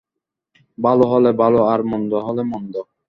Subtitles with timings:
[0.77, 2.73] ভালো হলে ভালো আর মন্দ হলে মন্দ।